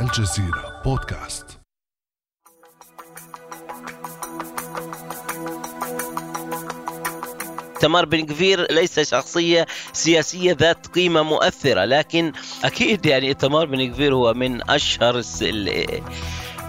الجزيرة 0.00 0.82
بودكاست. 0.84 1.46
تمار 7.80 8.04
بن 8.04 8.26
كفير 8.26 8.72
ليس 8.72 9.00
شخصية 9.00 9.66
سياسية 9.92 10.56
ذات 10.60 10.86
قيمة 10.86 11.22
مؤثرة 11.22 11.84
لكن 11.84 12.32
أكيد 12.64 13.06
يعني 13.06 13.34
تمار 13.34 13.66
بن 13.66 13.92
كفير 13.92 14.14
هو 14.14 14.34
من 14.34 14.70
أشهر 14.70 15.22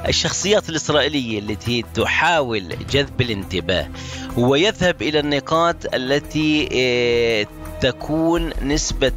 الشخصيات 0.07 0.69
الإسرائيلية 0.69 1.39
التي 1.39 1.85
تحاول 1.93 2.75
جذب 2.89 3.21
الانتباه. 3.21 3.89
ويذهب 4.37 5.01
إلى 5.01 5.19
النقاط 5.19 5.93
التي 5.93 6.69
آه، 6.73 7.47
تكون 7.81 8.53
نسبة 8.61 9.11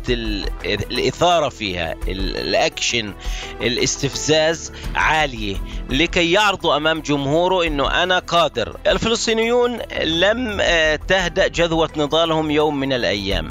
الإثارة 0.65 1.49
فيها 1.49 1.95
الأكشن 2.09 3.15
الاستفزاز 3.61 4.73
عالية. 4.95 5.57
لكي 5.91 6.33
يعرضوا 6.33 6.77
أمام 6.77 7.01
جمهوره 7.01 7.67
أنه 7.67 8.03
أنا 8.03 8.19
قادر. 8.19 8.77
الفلسطينيون 8.87 9.79
لم 10.03 10.59
آه، 10.61 10.97
تهدأ 10.97 11.49
جذوة 11.49 11.91
نضالهم 11.97 12.51
يوم 12.51 12.81
من 12.81 12.93
الأيام. 12.93 13.49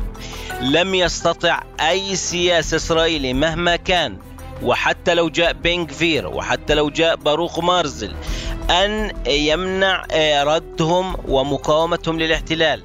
لم 0.62 0.96
يستطع 0.96 1.64
أي 1.90 2.16
سياسي 2.16 2.76
إسرائيلي 2.76 3.34
مهما 3.34 3.76
كان. 3.76 4.18
وحتى 4.64 5.14
لو 5.14 5.30
جاء 5.30 5.54
بنكفير 5.54 6.28
وحتى 6.28 6.74
لو 6.74 6.90
جاء 6.90 7.16
باروخ 7.16 7.60
مارزل 7.60 8.16
أن 8.70 9.12
يمنع 9.28 10.06
آه، 10.12 10.44
ردهم 10.44 11.16
ومقاومتهم 11.28 12.20
للاحتلال. 12.20 12.84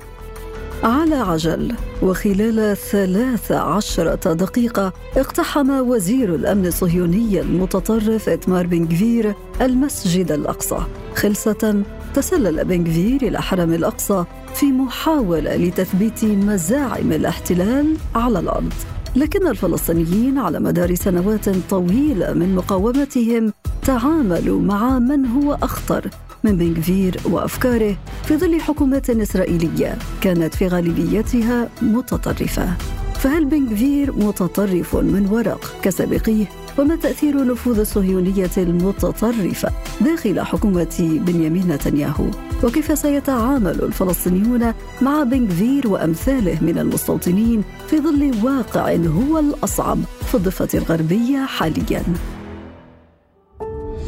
على 0.84 1.14
عجل. 1.14 1.74
وخلال 2.02 2.76
ثلاث 2.76 3.52
عشرة 3.52 4.32
دقيقة 4.32 4.92
اقتحم 5.16 5.70
وزير 5.70 6.34
الأمن 6.34 6.66
الصهيوني 6.66 7.40
المتطرف 7.40 8.28
إتمار 8.28 8.66
بن 8.66 8.86
كفير 8.86 9.34
المسجد 9.60 10.32
الأقصى. 10.32 10.78
خلصة 11.16 11.82
تسلل 12.14 12.64
بن 12.64 12.84
كفير 12.84 13.22
إلى 13.22 13.42
حرم 13.42 13.74
الأقصى 13.74 14.24
في 14.54 14.66
محاولة 14.66 15.56
لتثبيت 15.56 16.24
مزاعم 16.24 17.12
الاحتلال 17.12 17.96
على 18.14 18.38
الأرض. 18.38 18.72
لكن 19.16 19.46
الفلسطينيين 19.46 20.38
على 20.38 20.60
مدار 20.60 20.94
سنوات 20.94 21.48
طويلة 21.70 22.32
من 22.32 22.54
مقاومتهم 22.54 23.52
تعاملوا 23.82 24.60
مع 24.60 24.98
من 24.98 25.26
هو 25.26 25.58
أخطر 25.62 26.10
من 26.44 26.56
بن 26.56 26.74
كفير 26.74 27.16
وأفكاره 27.24 27.96
في 28.24 28.36
ظل 28.36 28.60
حكومات 28.60 29.10
إسرائيلية 29.10 29.98
كانت 30.20 30.54
في 30.54 30.68
غالبيتها 30.68 31.68
متطرفة. 31.82 32.76
فهل 33.14 33.44
بن 33.44 33.66
كفير 33.66 34.12
متطرف 34.12 34.96
من 34.96 35.28
ورق 35.30 35.74
كسابقيه؟ 35.82 36.46
وما 36.78 36.96
تأثير 36.96 37.44
نفوذ 37.44 37.78
الصهيونية 37.78 38.50
المتطرفة 38.56 39.70
داخل 40.00 40.40
حكومة 40.40 41.20
بنيامين 41.26 41.68
نتنياهو؟ 41.68 42.26
وكيف 42.64 42.98
سيتعامل 42.98 43.82
الفلسطينيون 43.82 44.72
مع 45.02 45.22
بن 45.22 45.46
كفير 45.46 45.88
وأمثاله 45.88 46.58
من 46.62 46.78
المستوطنين 46.78 47.64
في 47.90 48.00
ظل 48.00 48.34
واقع 48.42 48.94
هو 48.94 49.38
الأصعب 49.38 49.98
في 50.26 50.34
الضفة 50.34 50.68
الغربية 50.78 51.46
حالياً؟ 51.46 52.02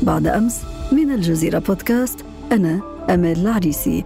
بعد 0.02 0.26
أمس 0.26 0.75
من 0.92 1.10
الجزيرة 1.10 1.58
بودكاست 1.58 2.24
أنا 2.52 2.80
أمال 3.10 3.40
العريسي. 3.40 4.04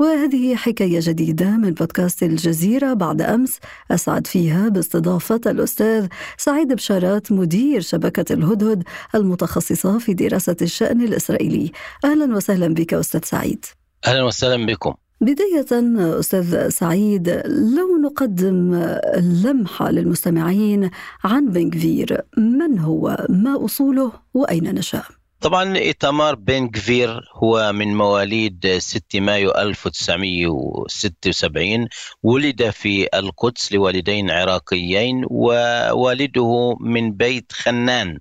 وهذه 0.00 0.56
حكاية 0.56 1.00
جديدة 1.02 1.50
من 1.50 1.70
بودكاست 1.70 2.22
الجزيرة 2.22 2.92
بعد 2.92 3.22
أمس 3.22 3.58
أسعد 3.90 4.26
فيها 4.26 4.68
باستضافة 4.68 5.40
الأستاذ 5.46 6.06
سعيد 6.38 6.72
بشارات 6.72 7.32
مدير 7.32 7.80
شبكة 7.80 8.32
الهدهد 8.34 8.82
المتخصصة 9.14 9.98
في 9.98 10.14
دراسة 10.14 10.56
الشأن 10.62 11.00
الإسرائيلي. 11.02 11.72
أهلا 12.04 12.36
وسهلا 12.36 12.68
بك 12.68 12.94
أستاذ 12.94 13.20
سعيد. 13.24 13.64
أهلا 14.06 14.22
وسهلا 14.22 14.66
بكم. 14.66 14.94
بداية 15.20 15.66
أستاذ 16.20 16.68
سعيد 16.68 17.28
لو 17.46 17.96
نقدم 18.02 18.74
لمحة 19.44 19.90
للمستمعين 19.90 20.90
عن 21.24 21.48
بنكفير 21.48 22.20
من 22.38 22.78
هو؟ 22.78 23.26
ما 23.28 23.64
أصوله؟ 23.64 24.12
وأين 24.34 24.74
نشأ؟ 24.74 25.02
طبعا 25.40 25.76
إيتامار 25.76 26.34
بن 26.34 26.68
كفير 26.68 27.20
هو 27.34 27.72
من 27.72 27.96
مواليد 27.96 28.78
6 28.78 29.20
مايو 29.20 29.50
1976 29.50 31.88
ولد 32.22 32.70
في 32.70 33.08
القدس 33.14 33.72
لوالدين 33.72 34.30
عراقيين 34.30 35.24
ووالده 35.30 36.76
من 36.80 37.12
بيت 37.12 37.52
خنان. 37.52 38.18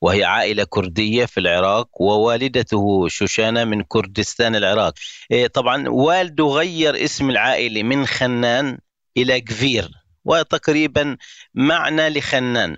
وهي 0.00 0.24
عائلة 0.24 0.64
كردية 0.64 1.24
في 1.24 1.40
العراق 1.40 2.02
ووالدته 2.02 3.08
شوشانة 3.08 3.64
من 3.64 3.82
كردستان 3.82 4.56
العراق. 4.56 4.94
إيه، 5.30 5.46
طبعا 5.46 5.88
والده 5.88 6.44
غير 6.44 7.04
اسم 7.04 7.30
العائلة 7.30 7.82
من 7.82 8.06
خنان 8.06 8.78
إلى 9.16 9.40
كفير 9.40 9.90
وتقريبا 10.24 11.16
معنى 11.54 12.08
لخنان. 12.08 12.76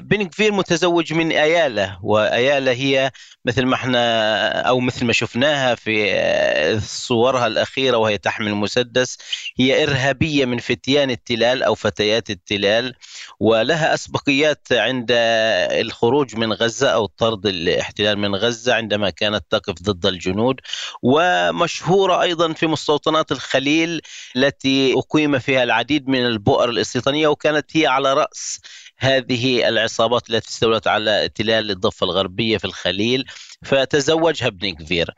بن 0.00 0.22
كفير 0.28 0.52
متزوج 0.52 1.12
من 1.12 1.32
أيالة 1.32 1.98
وأيالة 2.02 2.72
هي 2.72 3.10
مثل 3.44 3.66
ما 3.66 3.74
إحنا 3.74 4.60
أو 4.60 4.80
مثل 4.80 5.04
ما 5.04 5.12
شفناها 5.12 5.74
في 5.74 6.12
آه، 6.12 6.78
صورها 6.78 7.46
الأخيرة 7.46 7.96
وهي 7.96 8.18
تحمل 8.18 8.54
مسدس 8.54 9.18
هي 9.58 9.82
إرهابية 9.82 10.44
من 10.44 10.58
فتيان 10.58 11.10
التلال 11.10 11.62
أو 11.62 11.74
فتيات 11.74 12.30
التلال 12.30 12.94
ولها 13.40 13.94
أسبقيات 13.94 14.68
عند 14.72 15.08
الخروج 15.10 16.36
من 16.36 16.52
غزة 16.52 16.88
أو 16.88 17.06
طرد 17.06 17.46
الاحتلال 17.46 18.18
من 18.18 18.34
غزة 18.34 18.74
عندما 18.74 19.10
كانت 19.10 19.44
تقف 19.50 19.74
ضد 19.82 20.06
الجنود 20.06 20.60
ومشهورة 21.02 22.22
أيضا 22.22 22.52
في 22.52 22.66
مستوطنات 22.66 23.32
الخليل 23.32 24.00
التي 24.36 24.94
أقيم 24.98 25.38
فيها 25.38 25.62
العديد 25.62 26.08
من 26.08 26.26
البؤر 26.26 26.70
الاستيطانيه 26.70 27.28
وكانت 27.28 27.76
هي 27.76 27.86
على 27.86 28.14
رأس 28.14 28.60
هذه 29.02 29.68
العصابات 29.68 30.30
التي 30.30 30.48
استولت 30.48 30.86
على 30.86 31.30
تلال 31.34 31.70
الضفة 31.70 32.04
الغربية 32.04 32.58
في 32.58 32.64
الخليل 32.64 33.24
فتزوجها 33.64 34.46
ابن 34.46 34.74
كفير. 34.74 35.10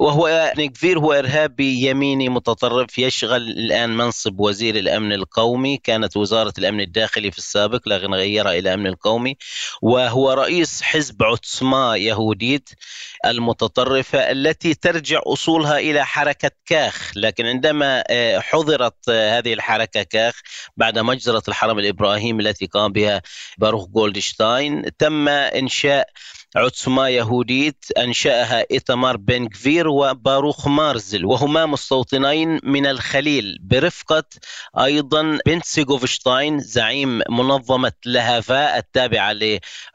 وهو 0.00 0.26
ابن 0.26 0.66
كفير 0.66 0.98
هو 0.98 1.12
إرهابي 1.12 1.86
يميني 1.86 2.28
متطرف 2.28 2.98
يشغل 2.98 3.36
الآن 3.36 3.96
منصب 3.96 4.40
وزير 4.40 4.76
الأمن 4.76 5.12
القومي. 5.12 5.76
كانت 5.76 6.16
وزارة 6.16 6.52
الأمن 6.58 6.80
الداخلي 6.80 7.30
في 7.30 7.38
السابق 7.38 7.88
لكن 7.88 8.14
غيرها 8.14 8.52
إلى 8.52 8.74
أمن 8.74 8.86
القومي. 8.86 9.36
وهو 9.82 10.32
رئيس 10.32 10.82
حزب 10.82 11.22
عتسما 11.22 11.96
يهوديت. 11.96 12.70
المتطرفة 13.30 14.18
التي 14.18 14.74
ترجع 14.74 15.20
أصولها 15.26 15.78
إلى 15.78 16.06
حركة 16.06 16.50
كاخ. 16.66 17.12
لكن 17.16 17.46
عندما 17.46 18.04
آه، 18.10 18.38
حضرت 18.38 19.08
آه، 19.08 19.38
هذه 19.38 19.52
الحركة 19.54 20.02
كاخ 20.02 20.40
بعد 20.76 20.98
مجزرة 20.98 21.42
الحرم 21.48 21.78
الإبراهيمي 21.78 22.42
التي 22.42 22.66
قام 22.66 22.92
بها 22.92 23.22
باروخ 23.58 23.86
جولدشتاين 23.86 24.96
تم 24.98 25.28
إنشاء 25.28 26.08
عتسما 26.56 27.08
يهوديت 27.08 27.84
أنشأها 27.98 28.66
إيتمار 28.70 29.16
بن 29.16 29.48
غفير 29.48 29.88
وباروخ 29.88 30.68
مارزل 30.68 31.24
وهما 31.24 31.66
مستوطنين 31.66 32.58
من 32.62 32.86
الخليل. 32.86 33.58
برفقة 33.60 34.24
أيضا 34.78 35.38
بنتسي 35.46 35.64
غوفشتاين 35.64 36.58
زعيم 36.58 37.20
منظمة 37.30 37.92
لهافا 38.06 38.78
التابعة 38.78 39.32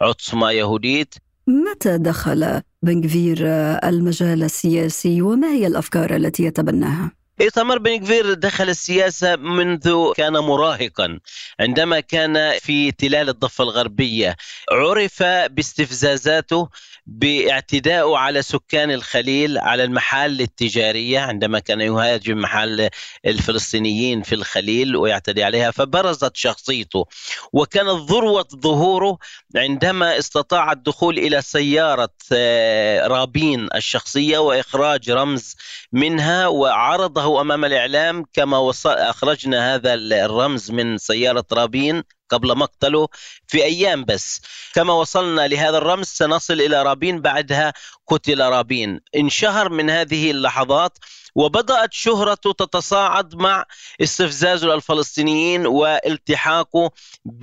لعتسما 0.02 0.52
يهوديت. 0.52 1.16
متى 1.50 1.98
دخل 1.98 2.62
بن 2.84 3.02
كفير 3.02 3.38
المجال 3.84 4.44
السياسي 4.44 5.22
وما 5.22 5.48
هي 5.48 5.68
الأفكار 5.68 6.16
التي 6.16 6.44
يتبناها؟ 6.44 7.12
إيتمار 7.42 7.78
بن 7.78 7.96
كفير 7.96 8.34
دخل 8.34 8.70
السياسة 8.70 9.36
منذ 9.36 10.14
كان 10.16 10.34
مراهقا 10.34 11.20
عندما 11.60 12.00
كان 12.00 12.60
في 12.60 12.92
تلال 12.92 13.30
الضفة 13.30 13.64
الغربية. 13.64 14.36
عرف 14.72 15.24
باستفزازاته 15.24 16.70
باعتداءه 17.06 18.18
على 18.18 18.42
سكان 18.42 18.92
الخليل 18.92 19.58
على 19.58 19.84
المحال 19.84 20.42
التجارية 20.42 21.20
عندما 21.20 21.60
كان 21.60 21.82
يهاجم 21.82 22.38
محل 22.38 22.90
الفلسطينيين 23.26 24.22
في 24.22 24.36
الخليل 24.36 24.96
ويعتدي 24.96 25.44
عليها 25.44 25.72
فبرزت 25.72 26.36
شخصيته. 26.36 27.06
وكانت 27.54 28.12
ذروة 28.12 28.48
ظهوره 28.56 29.18
عندما 29.56 30.18
استطاع 30.18 30.72
الدخول 30.72 31.18
إلى 31.20 31.42
سيارة 31.42 32.10
آه، 32.32 33.08
رابين 33.08 33.68
الشخصية 33.76 34.38
وإخراج 34.38 35.12
رمز 35.12 35.56
منها 35.92 36.48
وعرضه 36.48 37.29
أمام 37.38 37.66
الإعلام 37.66 38.26
كما 38.34 38.72
أخرجنا 38.86 39.76
هذا 39.76 39.94
الرمز 39.94 40.72
من 40.72 40.98
سيارة 40.98 41.46
رابين 41.54 42.04
قبل 42.30 42.58
مقتله 42.58 43.08
في 43.48 43.64
أيام 43.64 44.06
بس. 44.06 44.42
كما 44.74 44.94
وصلنا 44.94 45.48
لهذا 45.48 45.78
الرمز 45.78 46.06
سنصل 46.06 46.54
إلى 46.54 46.84
رابين 46.84 47.22
بعدها 47.22 47.74
قتل 48.08 48.42
رابين. 48.42 49.00
انشهر 49.16 49.70
من 49.70 49.90
هذه 49.90 50.32
اللحظات 50.32 50.98
وبدأت 51.40 51.94
شهرته 51.94 52.52
تتصاعد 52.54 53.36
مع 53.36 53.66
استفزازه 54.02 54.68
للفلسطينيين 54.68 55.68
والتحاقه 55.68 56.92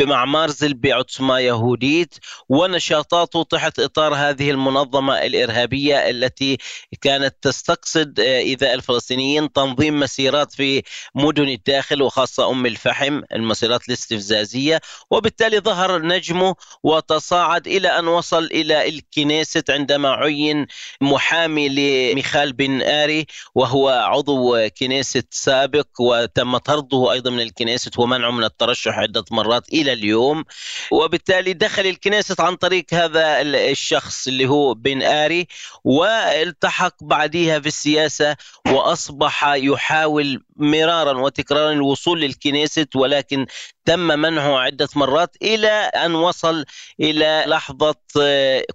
مع 0.00 0.24
مارزل 0.24 0.74
بعصمة 0.74 1.38
يهوديت 1.38 2.14
ونشاطاته 2.48 3.42
تحت 3.42 3.80
إطار 3.80 4.14
هذه 4.14 4.50
المنظمة 4.50 5.18
الإرهابية 5.22 6.10
التي 6.10 6.58
كانت 7.00 7.34
تستقصد 7.42 8.20
إذا 8.20 8.74
الفلسطينيين 8.74 9.52
تنظيم 9.52 10.00
مسيرات 10.00 10.52
في 10.54 10.82
مدن 11.14 11.48
الداخل 11.48 12.02
وخاصة 12.02 12.50
أم 12.50 12.66
الفحم 12.66 13.22
المسيرات 13.32 13.88
الاستفزازية. 13.88 14.80
وبالتالي 15.10 15.60
ظهر 15.60 16.02
نجمه 16.02 16.54
وتصاعد 16.82 17.66
إلى 17.66 17.88
أن 17.88 18.08
وصل 18.08 18.44
إلى 18.44 18.88
الكنيست 18.88 19.70
عندما 19.70 20.08
عين 20.10 20.66
محامي 21.00 21.68
لميخال 21.68 22.52
بن 22.52 22.82
آري 22.82 23.26
وهو 23.54 23.85
عضو 23.88 24.68
كنيسة 24.68 25.22
سابق 25.30 25.86
وتم 26.00 26.56
طرده 26.56 27.12
أيضا 27.12 27.30
من 27.30 27.40
الكنيسة 27.40 27.90
ومنعه 27.98 28.30
من 28.30 28.44
الترشح 28.44 28.98
عدة 28.98 29.24
مرات 29.30 29.68
إلى 29.72 29.92
اليوم. 29.92 30.44
وبالتالي 30.92 31.52
دخل 31.52 31.86
الكنيسة 31.86 32.36
عن 32.38 32.56
طريق 32.56 32.84
هذا 32.92 33.40
الشخص 33.40 34.26
اللي 34.28 34.48
هو 34.48 34.74
بن 34.74 35.02
آري 35.02 35.46
والتحق 35.84 37.04
بعدها 37.04 37.60
في 37.60 37.66
السياسة 37.66 38.36
وأصبح 38.66 39.44
يحاول 39.54 40.45
مرارا 40.56 41.20
وتكرارا 41.20 41.72
الوصول 41.72 42.20
للكنيسة 42.20 42.86
ولكن 42.94 43.46
تم 43.84 44.00
منعه 44.00 44.58
عدة 44.58 44.88
مرات 44.96 45.36
إلى 45.42 45.68
أن 45.68 46.14
وصل 46.14 46.64
إلى 47.00 47.44
لحظة 47.46 47.94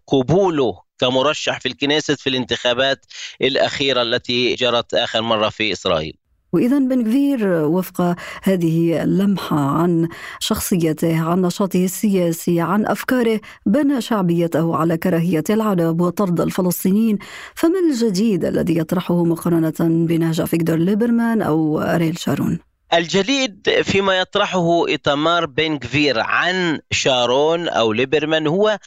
قبوله 0.08 0.82
كمرشح 1.00 1.60
في 1.60 1.68
الكنيست 1.68 2.20
في 2.20 2.30
الانتخابات 2.30 3.06
الأخيرة 3.42 4.02
التي 4.02 4.56
جرت 4.56 4.94
آخر 4.94 5.22
مرة 5.22 5.50
في 5.50 5.72
إسرائيل. 5.72 6.21
وإذا 6.54 6.80
بن 6.80 7.04
غفير 7.04 7.48
وفق 7.48 8.16
هذه 8.44 9.04
اللمحة 9.04 9.60
عن 9.60 10.08
شخصيته 10.40 11.22
عن 11.22 11.42
نشاطه 11.42 11.84
السياسي 11.86 12.62
عن 12.62 12.86
أفكاره 12.86 13.40
بنى 13.66 14.02
شعبيته 14.02 14.76
على 14.76 14.98
كراهية 14.98 15.44
العرب 15.50 16.02
وطرد 16.02 16.42
الفلسطينيين 16.42 17.18
فما 17.56 17.80
الجديد 17.90 18.46
الذي 18.46 18.78
يطرحه 18.78 19.24
مقارنة 19.24 19.74
بنهج 19.80 20.44
أفيغدور 20.44 20.76
ليبرمان 20.76 21.42
أو 21.42 21.80
أريل 21.80 22.20
شارون؟ 22.20 22.60
الجديد 22.94 23.70
فيما 23.84 24.20
يطرحه 24.20 24.94
إتمار 24.94 25.46
بن 25.46 25.78
غفير 25.78 26.20
عن 26.20 26.80
شارون 26.92 27.68
أو 27.68 27.94
ليبرمان 27.94 28.48
هو 28.48 28.78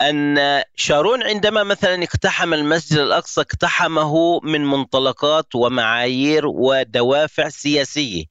أن 0.00 0.62
شارون 0.76 1.22
عندما 1.22 1.64
مثلا 1.64 2.04
اقتحم 2.04 2.54
المسجد 2.54 2.98
الأقصى 2.98 3.40
اقتحمه 3.40 4.40
من 4.40 4.64
منطلقات 4.64 5.54
ومعايير 5.54 6.46
ودوافع 6.46 7.48
سياسية. 7.48 8.24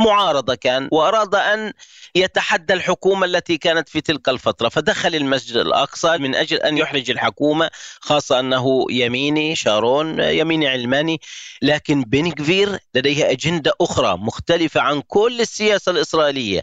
معارضة 0.00 0.54
كان 0.54 0.88
وأراد 0.92 1.34
أن 1.34 1.72
يتحدى 2.14 2.74
الحكومة 2.74 3.26
التي 3.26 3.56
كانت 3.56 3.88
في 3.88 4.00
تلك 4.00 4.28
الفترة. 4.28 4.68
فدخل 4.68 5.14
المسجد 5.14 5.56
الأقصى 5.56 6.18
من 6.18 6.34
أجل 6.34 6.56
أن 6.56 6.78
يحرج 6.78 7.10
الحكومة 7.10 7.70
خاصة 8.00 8.40
أنه 8.40 8.86
يميني 8.90 9.56
شارون 9.56 10.20
يميني 10.20 10.68
علماني. 10.68 11.20
لكن 11.62 12.02
بن 12.02 12.30
كفير 12.30 12.78
لديه 12.94 13.30
أجندة 13.30 13.72
أخرى 13.80 14.16
مختلفة 14.16 14.80
عن 14.80 15.00
كل 15.00 15.40
السياسة 15.40 15.92
الإسرائيلية. 15.92 16.62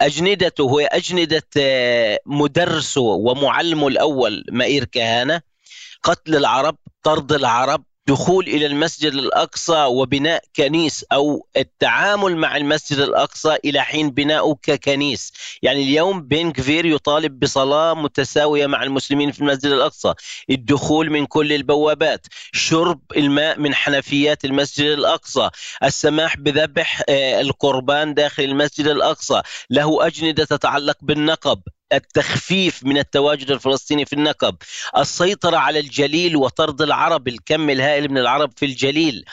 أجندته 0.00 0.80
هي 0.80 0.86
أجندة 0.86 1.42
آه، 1.58 2.18
مدرسه 2.26 3.00
ومعلمه 3.00 3.88
الأول 3.88 4.44
مائير 4.50 4.84
كهانة 4.84 5.40
قتل 6.02 6.36
العرب 6.36 6.76
طرد 7.02 7.32
العرب 7.32 7.84
دخول 8.06 8.48
إلى 8.48 8.66
المسجد 8.66 9.12
الأقصى 9.12 9.84
وبناء 9.84 10.44
كنيس 10.56 11.04
أو 11.12 11.46
التعامل 11.56 12.36
مع 12.36 12.56
المسجد 12.56 12.98
الأقصى 12.98 13.56
إلى 13.64 13.80
حين 13.80 14.10
بناؤه 14.10 14.58
ككنيس، 14.62 15.32
يعني 15.62 15.82
اليوم 15.82 16.28
بين 16.28 16.52
كفير 16.52 16.86
يطالب 16.86 17.40
بصلاة 17.40 17.94
متساوية 17.94 18.66
مع 18.66 18.82
المسلمين 18.82 19.32
في 19.32 19.40
المسجد 19.40 19.72
الأقصى، 19.72 20.14
الدخول 20.50 21.10
من 21.10 21.26
كل 21.26 21.52
البوابات، 21.52 22.26
شرب 22.52 23.00
الماء 23.16 23.60
من 23.60 23.74
حنفيات 23.74 24.44
المسجد 24.44 24.86
الأقصى، 24.86 25.50
السماح 25.82 26.36
بذبح 26.36 27.02
آه، 27.08 27.40
القربان 27.40 28.14
داخل 28.14 28.44
المسجد 28.44 28.86
الأقصى، 28.86 29.42
له 29.70 30.06
أجندة 30.06 30.44
تتعلق 30.44 30.96
بالنقب، 31.02 31.62
التخفيف 31.92 32.84
من 32.84 32.98
التواجد 32.98 33.50
الفلسطيني 33.50 34.04
في 34.06 34.12
النقب 34.12 34.56
السيطرة 34.96 35.56
على 35.56 35.78
الجليل 35.78 36.36
وطرد 36.36 36.82
العرب 36.82 37.28
الكم 37.28 37.70
الهائل 37.70 38.10
من 38.10 38.18
العرب 38.18 38.52
في 38.56 38.66
الجليل 38.66 39.24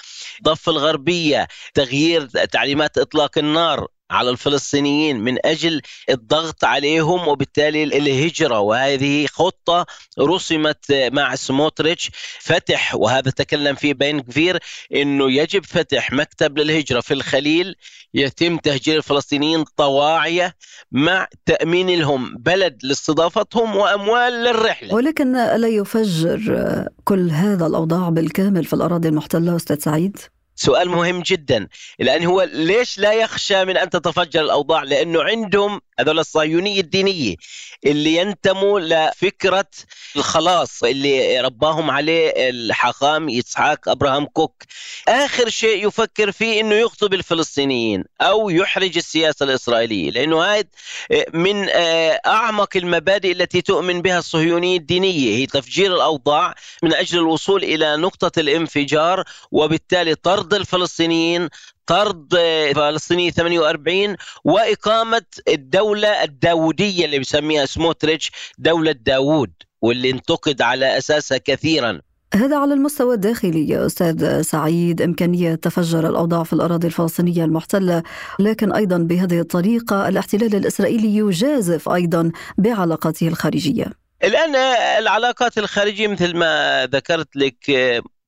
ضف 0.44 0.69
الغربية 0.69 1.48
تغيير 1.74 2.27
تعليمات 2.27 2.98
إطلاق 2.98 3.38
النار. 3.38 3.88
على 4.12 4.30
الفلسطينيين 4.30 5.19
من 5.19 5.46
أجل 5.46 5.81
الضغط 6.10 6.63
عليهم 6.63 7.28
وبالتالي 7.28 7.84
الهجرة. 7.84 8.60
وهذه 8.60 9.25
خطة 9.25 9.86
رسمت 10.19 10.86
مع 10.92 11.36
سموتريتش 11.36 12.10
فتح 12.40 12.96
وهذا 12.96 13.31
تكلم 13.31 13.75
فيه 13.75 13.94
بين 13.94 14.19
كفير 14.19 14.60
إنه 14.96 15.31
يجب 15.31 15.66
فتح 15.66 16.12
مكتب 16.12 16.58
للهجرة 16.58 17.00
في 17.00 17.13
الخليل. 17.13 17.75
يتم 18.13 18.58
تهجير 18.58 18.98
الفلسطينيين 18.98 19.63
طواعية 19.63 20.56
مع 20.92 21.28
تأمين 21.46 22.00
لهم 22.00 22.38
بلد 22.38 22.78
لاستضافتهم 22.84 23.75
وأموال 23.75 24.34
للرحلة. 24.34 24.96
ولكن 24.96 25.34
لا 25.34 25.68
يفجر 25.68 26.42
كل 27.04 27.30
هذا 27.30 27.66
الأوضاع 27.68 28.10
بالكامل 28.10 28.66
في 28.66 28.74
الأراضي 28.74 29.07
المحتلة 29.07 29.56
أستاذ 29.56 29.80
سعيد؟ 29.80 30.18
سؤال 30.62 30.90
مهم 30.90 31.22
جدا 31.22 31.68
لأن 32.00 32.25
هو 32.25 32.42
ليش 32.54 33.00
لا 33.00 33.13
يخشى 33.13 33.66
من 33.66 33.78
أن 33.78 33.90
تتفجر 33.90 34.42
الأوضاع؟ 34.42 34.84
لأنه 34.84 35.24
عندهم 35.24 35.81
هذول 36.00 36.19
الصهيونية 36.19 36.80
الدينية 36.80 37.36
اللي 37.86 38.16
ينتموا 38.16 38.80
لفكرة 38.80 39.66
الخلاص 40.16 40.84
اللي 40.84 41.42
رباهم 41.42 41.92
عليه 41.92 42.34
الحاخام 42.50 43.30
إسحاق 43.30 43.90
أبراهام 43.90 44.25
كوك. 44.25 44.63
آخر 45.08 45.50
شيء 45.50 45.88
يفكر 45.88 46.31
فيه 46.31 46.62
أنه 46.62 46.75
يخطب 46.75 47.14
الفلسطينيين 47.14 48.04
أو 48.22 48.50
يحرج 48.50 48.98
السياسة 48.98 49.44
الإسرائيلية 49.44 50.12
لأنه 50.12 50.44
هذا 50.44 50.64
من 51.34 51.68
أعمق 52.25 52.69
المبادئ 52.75 53.31
التي 53.31 53.62
تؤمن 53.62 54.02
بها 54.02 54.19
الصهيونية 54.19 54.78
الدينية 54.78 55.38
هي 55.38 55.46
تفجير 55.46 55.96
الأوضاع 55.96 56.56
من 56.84 56.94
أجل 56.94 57.19
الوصول 57.19 57.64
إلى 57.64 57.98
نقطة 57.98 58.40
الانفجار 58.40 59.24
وبالتالي 59.52 60.16
طرد 60.16 60.51
الفلسطينيين 60.54 61.50
طرد 61.88 62.36
فلسطيني 62.76 63.31
48 63.31 64.16
وإقامة 64.44 65.26
الدولة 65.48 66.24
الداودية 66.24 67.06
اللي 67.06 67.18
بيسميها 67.18 67.66
سموتريتش 67.66 68.31
دولة 68.58 68.92
داوود 68.92 69.52
واللي 69.81 70.10
انتقد 70.10 70.62
على 70.62 70.98
أساسها 70.98 71.38
كثيرا. 71.38 72.02
هذا 72.34 72.58
على 72.58 72.74
المستوى 72.74 73.16
الداخلي 73.16 73.70
يا 73.70 73.86
أستاذ 73.86 74.42
سعيد. 74.42 75.02
إمكانية 75.02 75.56
تفجر 75.56 76.10
الأوضاع 76.10 76.44
في 76.44 76.54
الأراضي 76.54 76.88
الفلسطينية 76.88 77.46
المحتلة. 77.46 78.04
لكن 78.40 78.74
أيضا 78.74 78.98
بهذه 78.98 79.40
الطريقة 79.40 80.08
الاحتلال 80.08 80.56
الإسرائيلي 80.56 81.16
يجازف 81.18 81.90
أيضا 81.90 82.31
بعلاقاته 82.58 83.28
الخارجية. 83.28 83.86
الآن 84.24 84.56
العلاقات 85.00 85.58
الخارجية 85.58 86.08
مثل 86.08 86.36
ما 86.38 86.86
ذكرت 86.86 87.36
لك 87.36 87.56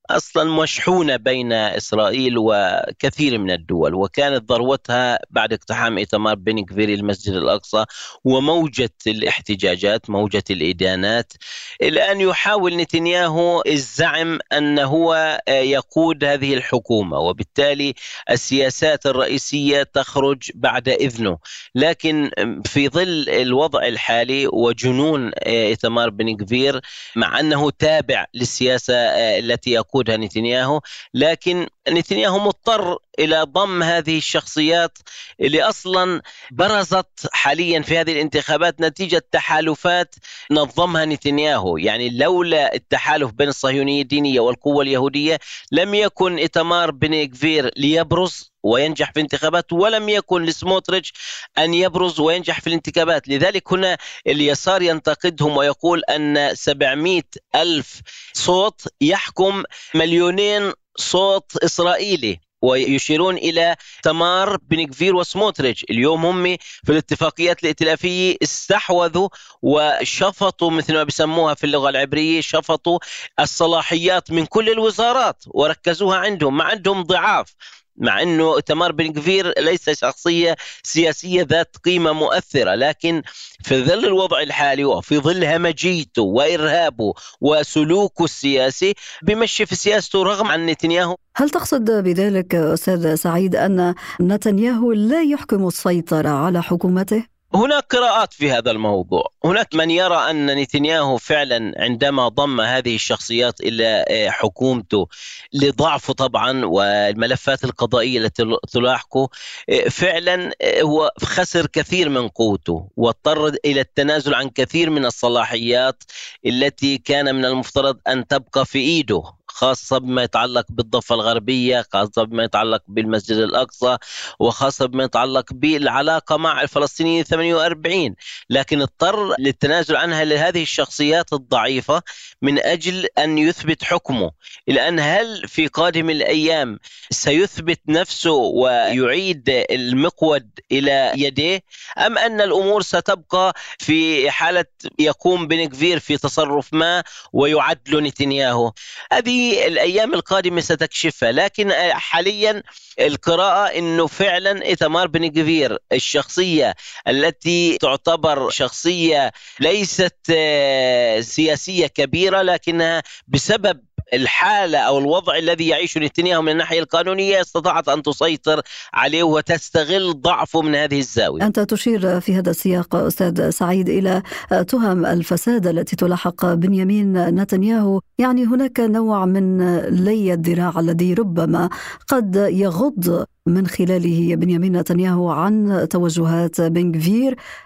أصلا 0.10 0.44
مشحونة 0.62 1.16
بين 1.16 1.54
إسرائيل 1.54 2.36
وكثير 2.38 3.38
من 3.38 3.52
الدول 3.52 3.94
وكانت 3.94 4.52
ذروتها 4.52 5.20
بعد 5.30 5.54
اقتحام 5.54 5.98
إيتمار 5.98 6.36
بن 6.36 6.66
كفير 6.66 6.90
المسجد 6.90 7.34
الأقصى 7.34 7.86
وموجة 8.24 8.90
الاحتجاجات 9.08 10.10
موجة 10.10 10.44
الإدانات. 10.50 11.34
الآن 11.82 12.22
يحاول 12.22 12.78
نتنياهو 12.78 13.64
الزعم 13.68 14.40
أن 14.54 14.80
هو 14.80 15.42
يقود 15.50 16.24
هذه 16.24 16.54
الحكومة 16.54 17.20
وبالتالي 17.20 17.94
السياسات 18.30 19.06
الرئيسية 19.06 19.84
تخرج 19.84 20.52
بعد 20.56 20.90
إذنه. 20.90 21.38
لكن 21.76 22.32
في 22.66 22.90
ظل 22.90 23.30
الوضع 23.30 23.84
الحالي 23.88 24.48
وجنون 24.48 25.32
إيتمار 25.34 26.10
بن 26.10 26.38
كفير 26.38 26.82
مع 27.16 27.40
أنه 27.40 27.70
تابع 27.70 28.26
للسياسة 28.34 28.96
التي 29.40 29.72
يقود 29.72 29.93
يقودها 29.94 30.18
نتنياهو 30.18 30.82
لكن 31.14 31.68
نتنياهو 31.90 32.40
مضطر 32.40 32.98
إلى 33.20 33.42
ضم 33.44 33.84
هذه 33.84 34.18
الشخصيات 34.18 34.98
اللي 35.42 35.64
أصلا 35.64 36.22
برزت 36.52 37.28
حاليا 37.32 37.82
في 37.82 37.98
هذه 37.98 38.12
الانتخابات 38.12 38.82
نتيجة 38.82 39.24
تحالفات 39.32 40.16
نظمها 40.52 41.06
نتنياهو، 41.06 41.78
يعني 41.78 42.10
لولا 42.10 42.76
التحالف 42.76 43.32
بين 43.32 43.50
الصهيونية 43.50 44.02
الدينية 44.02 44.40
والقوة 44.40 44.84
اليهودية 44.84 45.40
لم 45.72 45.94
يكن 45.94 46.38
ايتمار 46.38 46.92
بن 46.92 47.24
غفير 47.24 47.72
ليبرز 47.78 48.53
وينجح 48.64 49.12
في 49.12 49.18
الانتخابات 49.18 49.74
ولم 49.74 50.10
يكن 50.10 50.44
لسموتريتش 50.44 51.14
أن 51.58 51.74
يبرز 51.74 52.20
وينجح 52.20 52.62
في 52.62 52.68
الانتخابات. 52.68 53.28
لذلك 53.28 53.74
هنا 53.74 53.98
اليسار 54.28 54.82
ينتقدهم 54.82 55.58
ويقول 55.58 56.02
أن 56.04 56.56
700 56.56 57.22
ألف 57.56 58.02
صوت 58.34 58.82
يحكم 59.02 59.64
مليونين 59.96 60.72
صوت 60.98 61.58
إسرائيلي 61.58 62.40
ويشيرون 62.62 63.38
إلى 63.38 63.76
تمار 64.04 64.58
بن 64.58 64.88
كفير 64.88 65.16
وسموتريتش. 65.16 65.86
اليوم 65.90 66.26
هم 66.26 66.58
في 66.86 66.92
الاتفاقيات 66.92 67.64
الائتلافية 67.64 68.36
استحوذوا 68.44 69.30
وشفطوا 69.62 70.72
مثل 70.72 70.94
ما 70.94 71.04
بيسموها 71.04 71.54
في 71.54 71.64
اللغة 71.64 71.90
العبرية 71.90 72.42
شفطوا 72.42 73.00
الصلاحيات 73.40 74.32
من 74.32 74.46
كل 74.46 74.70
الوزارات 74.70 75.44
وركزوها 75.48 76.18
عندهم 76.18 76.58
ما 76.58 76.64
عندهم 76.64 77.02
ضعاف. 77.02 77.54
مع 77.98 78.22
إنه 78.22 78.60
تمار 78.60 78.92
بن 78.92 79.12
كفير 79.12 79.54
ليس 79.60 79.90
شخصية 79.90 80.56
سياسية 80.84 81.44
ذات 81.50 81.76
قيمة 81.86 82.14
مؤثرة 82.14 82.76
لكن 82.76 83.22
في 83.64 83.84
ظل 83.84 84.06
الوضع 84.06 84.42
الحالي 84.42 84.86
وفي 84.86 85.20
ظل 85.20 85.46
همجيته 85.46 86.22
وإرهابه 86.22 87.14
وسلوكه 87.42 88.24
السياسي 88.24 88.94
بمشي 89.24 89.66
في 89.66 89.76
سياسته 89.76 90.24
رغم 90.24 90.48
عن 90.48 90.66
نتنياهو 90.66 91.16
هل 91.36 91.50
تقصد 91.50 91.92
بذلك 91.92 92.56
أستاذ 92.56 93.16
سعيد 93.16 93.56
أن 93.56 93.96
نتنياهو 94.22 94.92
لا 94.92 95.22
يحكم 95.24 95.68
السيطرة 95.68 96.30
على 96.30 96.64
حكومته؟ 96.64 97.33
هناك 97.56 97.84
قراءات 97.96 98.34
في 98.34 98.52
هذا 98.52 98.72
الموضوع. 98.72 99.32
هناك 99.46 99.76
من 99.76 99.92
يرى 99.92 100.16
أن 100.16 100.46
نتنياهو 100.46 101.18
فعلا 101.18 101.74
عندما 101.78 102.28
ضم 102.28 102.62
هذه 102.62 102.96
الشخصيات 102.96 103.62
إلى 103.62 104.06
آه، 104.10 104.30
حكومته 104.30 105.08
لضعفه 105.54 106.14
طبعا 106.14 106.66
والملفات 106.66 107.64
القضائية 107.64 108.20
التي 108.20 108.44
تلاحقه 108.72 109.30
آه، 109.70 109.90
فعلا 109.90 110.52
آه، 110.62 110.82
هو 110.82 111.12
خسر 111.24 111.68
كثير 111.68 112.10
من 112.10 112.28
قوته 112.28 112.90
واضطر 112.98 113.48
إلى 113.66 113.82
التنازل 113.82 114.34
عن 114.34 114.50
كثير 114.50 114.90
من 114.90 115.06
الصلاحيات 115.06 116.04
التي 116.46 116.98
كان 116.98 117.36
من 117.36 117.46
المفترض 117.46 117.98
أن 118.08 118.28
تبقى 118.28 118.66
في 118.66 118.80
إيده. 118.80 119.24
خاصة 119.54 119.98
بما 119.98 120.24
يتعلق 120.24 120.66
بالضفة 120.70 121.16
الغربية 121.16 121.86
خاصة 121.94 122.24
بما 122.24 122.44
يتعلق 122.44 122.82
بالمسجد 122.88 123.38
الأقصى 123.38 123.98
وخاصة 124.40 124.86
بما 124.86 125.04
يتعلق 125.04 125.46
بالعلاقة 125.54 126.38
مع 126.38 126.62
الفلسطينيين 126.62 127.24
48 127.24 128.16
لكن 128.50 128.82
اضطر 128.82 129.36
للتنازل 129.40 129.96
عنها 129.96 130.24
لهذه 130.26 130.62
الشخصيات 130.62 131.34
الضعيفة 131.34 132.02
من 132.42 132.60
أجل 132.60 133.08
أن 133.18 133.38
يثبت 133.38 133.84
حكمه. 133.84 134.32
الآن 134.70 135.00
هل 135.00 135.48
في 135.48 135.68
قادم 135.68 136.10
الأيام 136.10 136.80
سيثبت 137.12 137.80
نفسه 137.88 138.32
ويعيد 138.32 139.44
المقود 139.50 140.50
إلى 140.72 141.12
يديه؟ 141.16 141.60
أم 141.98 142.18
أن 142.18 142.42
الأمور 142.42 142.82
ستبقى 142.82 143.54
في 143.80 144.32
حالة 144.32 144.66
يقوم 145.00 145.48
بن 145.48 145.66
كفير 145.66 146.00
في 146.00 146.18
تصرف 146.18 146.74
ما 146.74 147.04
ويعدل 147.34 148.04
نتنياهو 148.04 148.72
هذه 149.14 149.43
الأيام 149.68 150.14
القادمة 150.14 150.62
ستكشفها. 150.62 151.32
لكن 151.32 151.72
حاليا 151.92 152.64
القراءة 153.00 153.78
إنه 153.78 154.08
فعلا 154.08 154.66
ايتمار 154.66 155.08
بن 155.08 155.32
جفير 155.32 155.78
الشخصية 155.92 156.76
التي 157.08 157.78
تعتبر 157.78 158.50
شخصية 158.50 159.32
ليست 159.60 160.16
آه، 160.36 161.20
سياسية 161.22 161.88
كبيرة 161.88 162.42
لكنها 162.42 163.04
بسبب 163.28 163.80
الحالة 164.14 164.78
أو 164.78 164.98
الوضع 164.98 165.38
الذي 165.38 165.68
يعيشه 165.68 166.00
نتنياهو 166.00 166.42
من 166.42 166.52
الناحية 166.52 166.80
القانونية 166.80 167.42
استطاعت 167.42 167.90
أن 167.90 168.04
تسيطر 168.04 168.62
عليه 168.94 169.24
وتستغل 169.24 170.22
ضعفه 170.22 170.62
من 170.62 170.76
هذه 170.76 171.00
الزاوية. 171.00 171.46
أنت 171.46 171.60
تشير 171.60 172.20
في 172.20 172.36
هذا 172.36 172.50
السياق 172.50 172.96
أستاذ 172.96 173.50
سعيد 173.50 173.90
إلى 173.90 174.22
تهم 174.68 175.06
الفساد 175.06 175.68
التي 175.68 175.96
تلاحق 175.96 176.54
بنيامين 176.54 177.14
نتنياهو، 177.26 178.00
يعني 178.18 178.46
هناك 178.46 178.80
نوع 178.80 179.26
من 179.26 179.78
لي 179.80 180.34
الذراع 180.34 180.80
الذي 180.80 181.14
ربما 181.14 181.70
قد 182.08 182.36
يغض 182.36 183.26
من 183.46 183.68
خلاله 183.68 184.36
بنيامين 184.36 184.78
نتنياهو 184.78 185.30
عن 185.30 185.88
توجهات 185.90 186.62
بن 186.62 186.92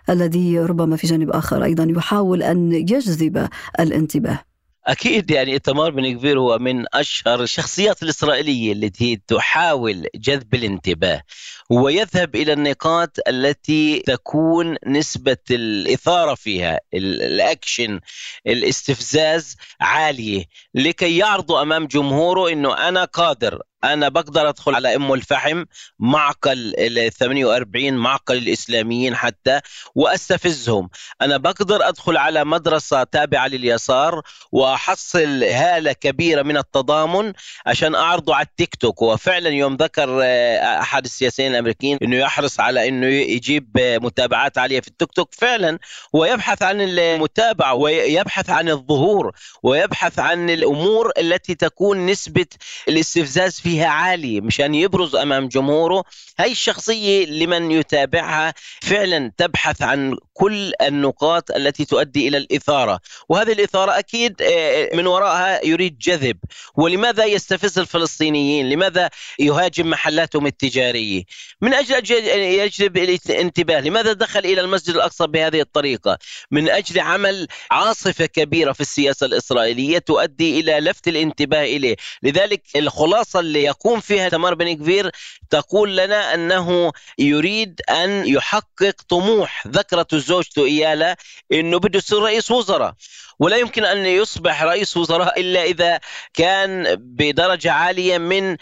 الذي 0.10 0.60
ربما 0.60 0.96
في 0.96 1.08
جانب 1.08 1.30
آخر 1.30 1.64
أيضا 1.64 1.88
يحاول 1.90 2.44
أن 2.44 2.74
يجذب 2.74 3.48
الانتباه. 3.80 4.47
أكيد 4.88 5.32
يعني 5.32 5.60
تمار 5.60 5.92
بن 5.92 6.14
كبير 6.14 6.40
هو 6.40 6.58
من 6.60 6.86
أشهر 6.94 7.42
الشخصيات 7.44 8.04
الإسرائيلية 8.04 8.74
التي 8.74 9.22
تحاول 9.28 10.08
جذب 10.16 10.56
الانتباه 10.56 11.22
ويذهب 11.70 12.36
إلى 12.36 12.54
النقاط 12.54 13.18
التي 13.28 14.00
تكون 14.00 14.76
نسبة 14.88 15.38
الإثارة 15.52 16.36
فيها 16.36 16.80
الأكشن 16.94 18.00
الاستفزاز 18.48 19.56
عالية 19.82 20.46
لكي 20.76 21.18
يعرضوا 21.18 21.62
أمام 21.62 21.88
جمهوره 21.88 22.50
إنه 22.52 22.88
أنا 22.88 23.04
قادر 23.06 23.62
أنا 23.94 24.10
بقدر 24.10 24.50
أدخل 24.50 24.76
على 24.76 24.96
أم 24.96 25.14
الفحم 25.14 25.64
معقل 26.00 26.74
ال 26.78 27.12
48 27.14 27.94
معقل 27.94 28.38
الإسلاميين 28.38 29.16
حتى 29.16 29.60
وأستفزهم. 29.96 30.90
أنا 31.22 31.38
بقدر 31.38 31.88
أدخل 31.88 32.18
على 32.18 32.46
مدرسة 32.46 33.04
تابعة 33.04 33.48
لليسار 33.48 34.22
وأحصل 34.52 35.44
هالة 35.44 35.94
كبيرة 35.94 36.42
من 36.42 36.58
التضامن 36.58 37.34
عشان 37.66 37.96
أعرضه 37.96 38.36
على 38.36 38.46
التيك 38.46 38.76
توك. 38.76 39.02
وفعلا 39.02 39.50
يوم 39.50 39.76
ذكر 39.76 40.20
آه، 40.24 40.80
أحد 40.82 41.06
السياسيين 41.06 41.52
الأمريكيين 41.52 41.98
إنه 42.02 42.16
يحرص 42.16 42.60
على 42.60 42.88
إنه 42.88 43.08
يجيب 43.08 43.70
متابعات 43.78 44.58
عالية 44.58 44.80
في 44.80 44.88
التيك 44.88 45.12
توك 45.12 45.34
فعلا 45.34 45.80
هو 46.16 46.26
يبحث 46.26 46.62
عن 46.64 46.82
المتابعة 46.82 47.74
ويبحث 47.74 48.50
عن 48.50 48.70
الظهور 48.70 49.32
ويبحث 49.64 50.20
عن 50.20 50.50
الأمور 50.50 51.12
التي 51.18 51.56
تكون 51.56 52.06
نسبة 52.06 52.46
الاستفزاز 52.88 53.60
فيها 53.60 53.77
عالي 53.86 54.42
مشان 54.42 54.76
يبرز 54.76 55.16
أمام 55.16 55.48
جمهوره. 55.48 56.04
هاي 56.40 56.52
الشخصية 56.52 57.26
لمن 57.26 57.72
يتابعها 57.72 58.54
فعلا 58.82 59.32
تبحث 59.38 59.82
عن 59.82 60.18
كل 60.38 60.74
النقاط 60.82 61.52
التي 61.52 61.86
تؤدي 61.86 62.28
إلى 62.28 62.38
الإثارة. 62.38 63.00
وهذه 63.30 63.52
الإثارة 63.52 64.00
أكيد 64.00 64.42
آه، 64.42 64.90
من 64.96 65.08
وراءها 65.08 65.66
يريد 65.66 65.98
جذب. 66.00 66.38
ولماذا 66.76 67.26
يستفز 67.26 67.80
الفلسطينيين؟ 67.80 68.70
لماذا 68.70 69.10
يهاجم 69.40 69.90
محلاتهم 69.90 70.46
التجارية؟ 70.48 71.24
من 71.62 71.74
أجل 71.74 72.12
يجلب 72.42 72.98
الانتباه 72.98 73.80
لماذا 73.80 74.14
دخل 74.14 74.40
إلى 74.40 74.62
المسجد 74.62 74.96
الأقصى 74.96 75.28
بهذه 75.28 75.62
الطريقة؟ 75.62 76.18
من 76.52 76.70
أجل 76.70 77.00
عمل 77.00 77.48
عاصفة 77.72 78.26
كبيرة 78.26 78.72
في 78.72 78.82
السياسة 78.82 79.26
الإسرائيلية 79.26 79.98
تؤدي 79.98 80.60
إلى 80.60 80.80
لفت 80.80 81.08
الانتباه 81.08 81.64
إليه. 81.64 81.96
لذلك 82.24 82.62
الخلاصة 82.76 83.40
اللي 83.40 83.64
يقوم 83.64 84.00
فيها 84.00 84.30
تمار 84.30 84.54
بن 84.54 84.74
كفير 84.74 85.12
تقول 85.50 85.98
لنا 85.98 86.34
أنه 86.34 86.92
يريد 87.20 87.82
أن 87.90 88.28
يحقق 88.28 88.96
طموح 89.10 89.68
ذكرته 89.68 90.18
زوجته 90.28 90.66
ايالا 90.66 91.16
إنه 91.52 91.78
بده 91.80 91.98
يصير 91.98 92.20
رئيس 92.20 92.52
وزراء. 92.52 92.94
ولا 93.40 93.58
يمكن 93.58 93.84
أن 93.86 94.06
يصبح 94.06 94.64
رئيس 94.64 94.98
وزراء 94.98 95.42
إلا 95.42 95.64
إذا 95.64 96.00
كان 96.34 96.96
بدرجة 96.96 97.72
عالية 97.72 98.18
من 98.18 98.58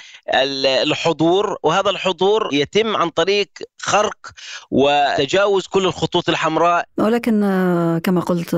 الحضور 0.65 1.57
وهذا 1.63 1.89
الحضور 1.89 2.49
يتم 2.53 2.95
عن 2.95 3.09
طريق 3.09 3.47
خرق 3.77 4.17
وتجاوز 4.71 5.67
كل 5.67 5.85
الخطوط 5.85 6.29
الحمراء. 6.29 6.85
ولكن 6.97 7.39
كما 8.03 8.21
قلت 8.21 8.55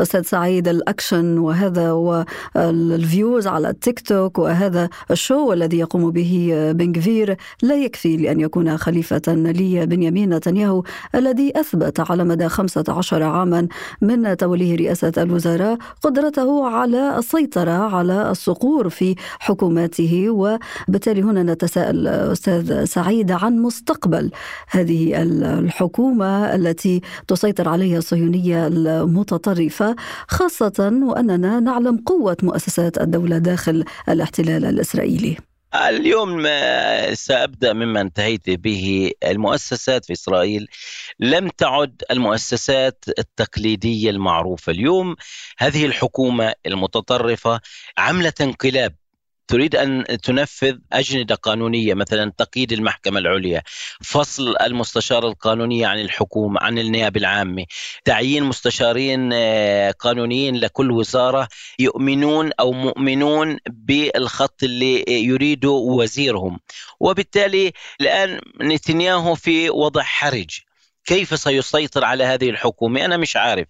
أستاذ 0.00 0.22
سعيد 0.22 0.68
الأكشن 0.68 1.38
وهذا 1.38 1.92
والفيوز 1.92 3.46
على 3.46 3.68
التيك 3.68 4.00
توك 4.00 4.38
وهذا 4.38 4.88
الشو 5.10 5.52
الذي 5.52 5.78
يقوم 5.78 6.10
به 6.10 6.50
بن 6.74 6.95
غفير 6.95 7.36
لا 7.62 7.74
يكفي 7.74 8.16
لأن 8.16 8.40
يكون 8.40 8.78
خليفة 8.78 9.22
لبنيامين 9.28 10.34
نتنياهو 10.34 10.82
الذي 11.14 11.52
أثبت 11.56 12.10
على 12.10 12.24
مدى 12.24 12.48
15 12.48 13.22
عاما 13.22 13.68
من 14.00 14.36
توليه 14.36 14.76
رئاسة 14.76 15.12
الوزراء. 15.18 15.49
الوزراء 15.50 15.78
قدرته 16.02 16.66
على 16.66 17.18
السيطرة 17.18 17.96
على 17.96 18.30
الصقور 18.30 18.88
في 18.88 19.14
حكوماته 19.38 20.30
وبالتالي 20.30 21.22
هنا 21.22 21.42
نتساءل 21.42 22.08
أستاذ 22.08 22.84
سعيد 22.84 23.32
عن 23.32 23.58
مستقبل 23.58 24.30
هذه 24.70 25.22
الحكومة 25.22 26.54
التي 26.54 27.00
تسيطر 27.28 27.68
عليها 27.68 27.98
الصهيونية 27.98 28.66
المتطرفة 28.66 29.96
خاصة 30.28 31.00
وأننا 31.02 31.60
نعلم 31.60 31.96
قوة 32.06 32.36
مؤسسات 32.42 32.98
الدولة 32.98 33.38
داخل 33.38 33.84
الاحتلال 34.08 34.64
الإسرائيلي. 34.64 35.49
اليوم 35.74 36.46
سأبدأ 37.14 37.72
مما 37.72 38.00
انتهيت 38.00 38.50
به 38.50 39.12
المؤسسات 39.24 40.04
في 40.04 40.12
إسرائيل. 40.12 40.68
لم 41.20 41.48
تعد 41.48 42.02
المؤسسات 42.10 43.04
التقليدية 43.18 44.10
المعروفة 44.10 44.72
اليوم. 44.72 45.16
هذه 45.58 45.86
الحكومة 45.86 46.54
المتطرفة 46.66 47.60
عملت 47.98 48.40
انقلاب. 48.40 48.99
تريد 49.50 49.76
أن 49.76 50.04
تنفذ 50.22 50.78
أجندة 50.92 51.34
قانونية 51.34 51.94
مثلا 51.94 52.32
تقييد 52.38 52.72
المحكمة 52.72 53.18
العليا، 53.18 53.62
فصل 54.04 54.54
المستشار 54.62 55.28
القانوني 55.28 55.84
عن 55.84 56.00
الحكومة 56.00 56.60
عن 56.60 56.78
النيابة 56.78 57.20
العامة، 57.20 57.64
تعيين 58.04 58.44
مستشارين 58.44 59.30
آه، 59.32 59.90
قانونيين 59.90 60.56
لكل 60.56 60.90
وزارة 60.90 61.48
يؤمنون 61.78 62.50
أو 62.60 62.72
مؤمنون 62.72 63.58
بالخط 63.70 64.62
اللي 64.62 65.04
يريده 65.08 65.70
وزيرهم، 65.70 66.60
وبالتالي 67.00 67.72
الآن 68.00 68.40
نتنياهو 68.62 69.34
في 69.34 69.70
وضع 69.70 70.02
حرج. 70.02 70.60
كيف 71.04 71.38
سيسيطر 71.40 72.04
على 72.04 72.24
هذه 72.24 72.50
الحكومة؟ 72.50 73.04
أنا 73.04 73.16
مش 73.16 73.36
عارف. 73.36 73.66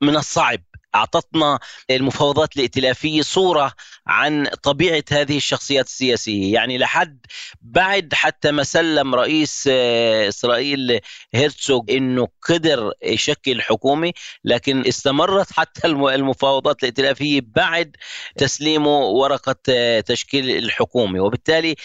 من 0.00 0.16
الصعب. 0.16 0.60
أعطتنا 0.94 1.58
المفاوضات 1.90 2.56
الائتلافية 2.56 3.22
صورة 3.22 3.72
عن 4.06 4.46
طبيعة 4.62 5.04
هذه 5.10 5.36
الشخصيات 5.36 5.86
السياسية، 5.86 6.54
يعني 6.54 6.78
لحد 6.78 7.26
بعد 7.62 8.14
حتى 8.14 8.50
ما 8.52 8.62
سلم 8.64 9.14
رئيس 9.14 9.68
آه، 9.72 10.28
إسرائيل 10.28 11.00
هيرتسوغ 11.34 11.82
إنه 11.90 12.28
قدر 12.42 12.92
يشكل 13.02 13.62
حكومة، 13.62 14.12
لكن 14.44 14.86
استمرت 14.86 15.52
حتى 15.52 15.86
المفاوضات 15.88 16.82
الائتلافية 16.82 17.40
بعد 17.44 17.96
تسليمه 18.36 18.98
ورقة 18.98 19.56
آه، 19.68 20.00
تشكيل 20.00 20.50
الحكومة، 20.58 21.20
وبالتالي 21.20 21.76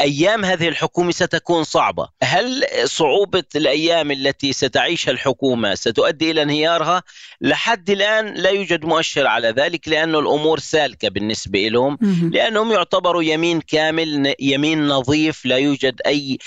أيام 0.00 0.44
هذه 0.44 0.68
الحكومة 0.68 1.10
ستكون 1.10 1.64
صعبة، 1.64 2.08
هل 2.22 2.64
صعوبة 2.84 3.44
الأيام 3.56 4.10
التي 4.10 4.52
ستعيشها 4.52 5.12
الحكومة 5.12 5.74
ستؤدي 5.74 6.30
إلى 6.30 6.42
انهيارها؟ 6.42 7.02
لحد 7.40 7.90
الآن 7.90 8.34
لا 8.34 8.50
يوجد 8.50 8.84
مؤشر 8.84 9.26
على 9.26 9.48
ذلك 9.48 9.88
لأن 9.88 10.14
الأمور 10.14 10.58
سالكة 10.58 11.08
بالنسبة 11.08 11.68
لهم 11.68 11.98
لأنهم 12.32 12.72
يعتبروا 12.72 13.22
يمين 13.22 13.60
كامل 13.60 14.34
يمين 14.40 14.86
نظيف 14.86 15.46
لا 15.46 15.56
يوجد 15.56 16.00
أي 16.06 16.38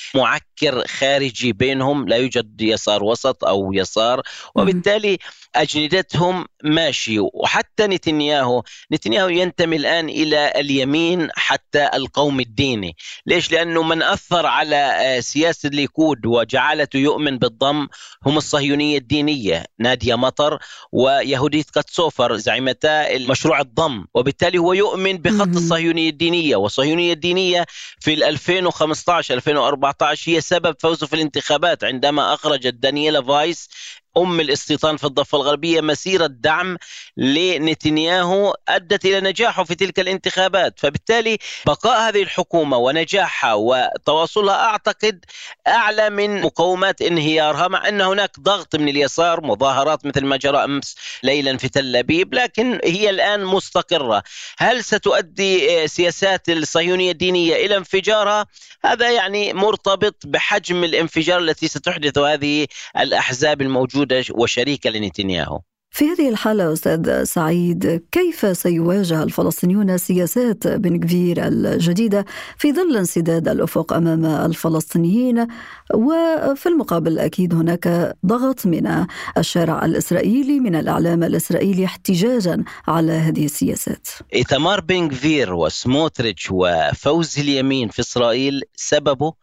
معكر 0.63 0.87
خارجي 0.87 1.53
بينهم 1.53 2.07
لا 2.07 2.15
يوجد 2.15 2.61
يسار 2.61 3.03
وسط 3.03 3.43
أو 3.43 3.73
يسار 3.73 4.21
وبالتالي 4.55 5.17
أجندتهم 5.55 6.45
ماشي. 6.63 7.19
وحتى 7.19 7.87
نتنياهو 7.87 8.63
نتنياهو 8.91 9.27
ينتمي 9.29 9.75
الآن 9.75 10.09
إلى 10.09 10.53
اليمين 10.55 11.27
حتى 11.35 11.89
القوم 11.93 12.39
الديني. 12.39 12.95
ليش؟ 13.25 13.51
لأنه 13.51 13.83
من 13.83 14.01
أثر 14.03 14.45
على 14.45 14.75
آه، 14.75 15.19
سياسة 15.19 15.67
الليكود 15.67 16.25
وجعلته 16.25 16.97
يؤمن 16.97 17.37
بالضم 17.37 17.87
هم 18.25 18.37
الصهيونية 18.37 18.97
الدينية 18.97 19.65
نادية 19.79 20.15
مطر 20.15 20.59
ويهوديت 20.91 21.69
كاتسوفر 21.69 22.37
زعيمتا 22.37 23.15
المشروع 23.15 23.59
الضم. 23.61 24.05
وبالتالي 24.13 24.57
هو 24.57 24.73
يؤمن 24.73 25.17
بخط 25.17 25.47
الصهيونية 25.47 26.09
الدينية. 26.09 26.55
والصهيونية 26.55 27.13
الدينية 27.13 27.65
في 27.99 28.13
2015 28.13 29.33
2014 29.33 30.31
هي 30.31 30.41
سبب 30.47 30.75
فوزه 30.79 31.07
في 31.07 31.13
الانتخابات 31.15 31.83
عندما 31.83 32.33
أخرجت 32.33 32.73
دانييلا 32.73 33.21
فايس 33.23 33.69
أم 34.17 34.39
الاستيطان 34.39 34.97
في 34.97 35.03
الضفة 35.03 35.35
الغربية 35.35 35.81
مسيرة 35.81 36.27
دعم 36.27 36.77
لنتنياهو 37.17 38.55
أدت 38.67 39.05
إلى 39.05 39.21
نجاحه 39.21 39.63
في 39.63 39.75
تلك 39.75 39.99
الانتخابات. 39.99 40.79
فبالتالي 40.79 41.37
بقاء 41.65 42.09
هذه 42.09 42.23
الحكومة 42.23 42.77
ونجاحها 42.77 43.53
وتواصلها 43.53 44.55
أعتقد 44.55 45.25
أعلى 45.67 46.09
من 46.09 46.41
مقومات 46.41 47.01
انهيارها 47.01 47.67
مع 47.67 47.87
أن 47.87 48.01
هناك 48.01 48.39
ضغط 48.39 48.75
من 48.75 48.89
اليسار 48.89 49.41
مظاهرات 49.45 50.05
مثل 50.05 50.25
ما 50.25 50.37
جرى 50.37 50.63
أمس 50.63 50.95
ليلا 51.23 51.57
في 51.57 51.69
تل 51.69 51.95
أبيب 51.95 52.33
لكن 52.33 52.79
هي 52.83 53.09
الآن 53.09 53.45
مستقرة. 53.45 54.23
هل 54.57 54.83
ستؤدي 54.83 55.87
سياسات 55.87 56.49
الصهيونية 56.49 57.11
الدينية 57.11 57.55
إلى 57.55 57.77
انفجارها؟ 57.77 58.45
هذا 58.85 59.11
يعني 59.11 59.53
مرتبط 59.53 60.15
بحجم 60.25 60.83
الانفجار 60.83 61.39
التي 61.39 61.67
ستحدث 61.67 62.17
هذه 62.17 62.67
الأحزاب 62.97 63.61
الموجودة 63.61 64.06
موجودة 64.07 64.41
وشريكة 64.41 64.89
لنتنياهو. 64.89 65.59
في 65.89 66.05
هذه 66.05 66.29
الحالة 66.29 66.73
أستاذ 66.73 67.23
سعيد 67.23 68.03
كيف 68.11 68.57
سيواجه 68.57 69.23
الفلسطينيون 69.23 69.97
سياسات 69.97 70.67
بن 70.67 70.99
كفير 70.99 71.47
الجديدة 71.47 72.25
في 72.57 72.73
ظل 72.73 72.97
انسداد 72.97 73.47
الأفق 73.47 73.93
أمام 73.93 74.25
الفلسطينيين؟ 74.25 75.47
وفي 75.93 76.65
المقابل 76.65 77.19
أكيد 77.19 77.53
هناك 77.53 78.15
ضغط 78.25 78.65
من 78.65 79.05
الشارع 79.37 79.85
الإسرائيلي 79.85 80.59
من 80.59 80.75
الإعلام 80.75 81.23
الإسرائيلي 81.23 81.85
احتجاجا 81.85 82.63
على 82.87 83.11
هذه 83.11 83.45
السياسات. 83.45 84.07
إتمار 84.33 84.81
بن 84.81 85.07
كفير 85.07 85.53
وسموتريتش 85.53 86.47
وفوز 86.51 87.39
اليمين 87.39 87.89
في 87.89 87.99
إسرائيل 87.99 88.61
سببه 88.75 89.33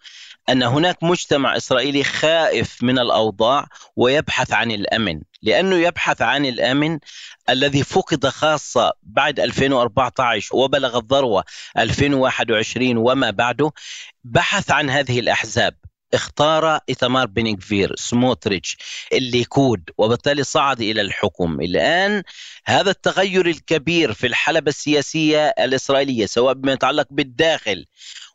أن 0.48 0.62
هناك 0.62 1.02
مجتمع 1.02 1.56
إسرائيلي 1.56 2.04
خائف 2.04 2.82
من 2.82 2.98
الأوضاع 2.98 3.66
ويبحث 3.96 4.52
عن 4.52 4.70
الأمن. 4.70 5.20
لأنه 5.42 5.76
يبحث 5.76 6.22
عن 6.22 6.46
الأمن 6.46 6.98
الذي 7.48 7.82
فقد 7.82 8.28
خاصة 8.28 8.92
بعد 9.02 9.40
2014 9.40 10.56
وبلغ 10.56 10.98
الذروة 10.98 11.44
2021 11.78 12.96
وما 12.96 13.30
بعده 13.30 13.72
بحث 14.24 14.70
عن 14.70 14.90
هذه 14.90 15.20
الأحزاب. 15.20 15.74
اختار 16.14 16.80
إتمار 16.90 17.26
بن 17.26 17.56
كفير 17.56 17.94
سموتريتش 17.96 18.76
الليكود 19.12 19.90
وبالتالي 19.98 20.44
صعد 20.44 20.80
إلى 20.80 21.00
الحكم. 21.00 21.60
الآن 21.60 22.22
هذا 22.66 22.90
التغير 22.90 23.46
الكبير 23.46 24.12
في 24.12 24.26
الحلبة 24.26 24.68
السياسية 24.68 25.46
الإسرائيلية 25.46 26.26
سواء 26.26 26.54
بما 26.54 26.72
يتعلق 26.72 27.06
بالداخل 27.10 27.86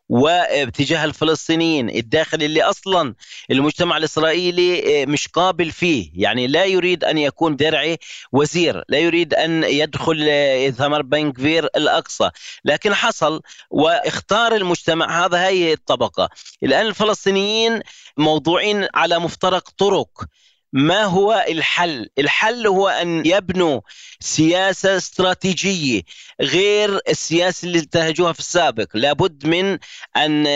واتجاه 0.09 1.05
الفلسطينيين 1.05 1.89
الداخل 1.89 2.43
اللي 2.43 2.63
أصلا 2.63 3.15
المجتمع 3.51 3.97
الإسرائيلي 3.97 5.01
آه، 5.03 5.05
مش 5.05 5.27
قابل 5.27 5.71
فيه. 5.71 6.11
يعني 6.13 6.47
لا 6.47 6.65
يريد 6.65 7.03
أن 7.03 7.17
يكون 7.17 7.55
درعي 7.55 7.97
وزير 8.31 8.83
لا 8.89 8.99
يريد 8.99 9.33
أن 9.33 9.63
يدخل 9.63 10.73
ثمر 10.77 11.01
بن 11.01 11.31
كفير 11.31 11.65
الأقصى. 11.65 12.29
لكن 12.65 12.93
حصل 12.93 13.41
واختار 13.69 14.55
المجتمع 14.55 15.25
هذا 15.25 15.47
هي 15.47 15.73
الطبقة. 15.73 16.29
الآن 16.63 16.85
الفلسطينيين 16.85 17.79
موضوعين 18.17 18.87
على 18.93 19.19
مفترق 19.19 19.69
طرق. 19.77 20.25
ما 20.73 21.03
هو 21.03 21.45
الحل؟ 21.49 22.09
الحل 22.17 22.67
هو 22.67 22.87
أن 22.87 23.25
يبنوا 23.25 23.81
سياسة 24.19 24.97
استراتيجية 24.97 26.01
غير 26.41 26.99
السياسة 27.09 27.65
اللي 27.65 27.79
انتهجوها 27.79 28.33
في 28.33 28.39
السابق، 28.39 28.87
لابد 28.93 29.47
من 29.47 29.77
أن 30.17 30.47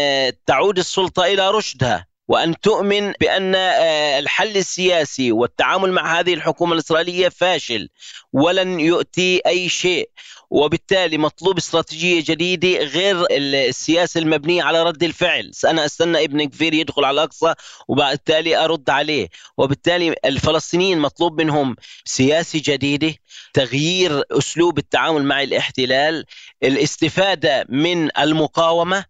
تعود 0.45 0.77
السلطة 0.77 1.25
إلى 1.25 1.51
رشدها 1.51 2.07
وأن 2.27 2.59
تؤمن 2.59 3.11
بأن 3.11 3.55
آه، 3.55 4.19
الحل 4.19 4.57
السياسي 4.57 5.31
والتعامل 5.31 5.91
مع 5.91 6.19
هذه 6.19 6.33
الحكومة 6.33 6.73
الإسرائيلية 6.73 7.29
فاشل 7.29 7.89
ولن 8.33 8.79
يؤتي 8.79 9.41
أي 9.45 9.69
شيء 9.69 10.09
وبالتالي 10.53 11.17
مطلوب 11.17 11.57
استراتيجية 11.57 12.23
جديدة 12.27 12.83
غير 12.83 13.25
السياسة 13.31 14.19
المبنية 14.19 14.63
على 14.63 14.83
رد 14.83 15.03
الفعل. 15.03 15.51
أنا 15.65 15.85
استنى 15.85 16.23
ابن 16.23 16.43
كفير 16.49 16.73
يدخل 16.73 17.05
على 17.05 17.15
الأقصى 17.15 17.53
وبالتالي 17.87 18.57
أرد 18.63 18.89
عليه. 18.89 19.27
وبالتالي 19.57 20.15
الفلسطينيين 20.25 20.99
مطلوب 20.99 21.41
منهم 21.41 21.75
سياسة 22.05 22.61
جديدة 22.65 23.15
تغيير 23.53 24.23
أسلوب 24.31 24.77
التعامل 24.77 25.25
مع 25.25 25.43
الاحتلال 25.43 26.25
الاستفادة 26.63 27.65
من 27.69 28.19
المقاومة 28.19 29.05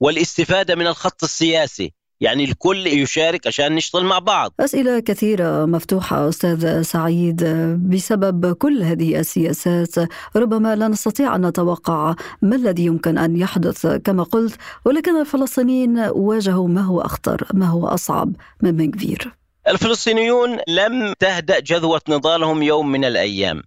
والاستفادة 0.00 0.74
من 0.74 0.86
الخط 0.86 1.24
السياسي. 1.24 1.92
يعني 2.20 2.44
الكل 2.44 2.86
يشارك 2.86 3.46
عشان 3.46 3.74
نشتغل 3.74 4.04
مع 4.04 4.18
بعض. 4.18 4.52
أسئلة 4.60 5.00
كثيرة 5.00 5.64
مفتوحة 5.64 6.28
أستاذ 6.28 6.82
سعيد. 6.82 7.44
بسبب 7.90 8.52
كل 8.52 8.82
هذه 8.82 9.20
السياسات 9.20 9.94
ربما 10.36 10.76
لا 10.76 10.88
نستطيع 10.88 11.36
أن 11.36 11.46
نتوقع 11.46 12.14
ما 12.42 12.56
الذي 12.56 12.84
يمكن 12.84 13.18
أن 13.18 13.36
يحدث. 13.36 13.86
كما 13.86 14.22
قلت 14.22 14.56
ولكن 14.84 15.20
الفلسطينيين 15.20 15.98
واجهوا 15.98 16.68
ما 16.68 16.80
هو 16.80 17.00
أخطر 17.00 17.46
ما 17.54 17.66
هو 17.66 17.86
أصعب 17.86 18.32
من 18.62 18.70
بن 18.70 18.90
كفير 18.90 19.34
الفلسطينيون 19.68 20.58
لم 20.68 21.12
تهدأ 21.18 21.60
جذوة 21.60 22.00
نضالهم 22.08 22.62
يوم 22.62 22.92
من 22.92 23.04
الأيام. 23.04 23.62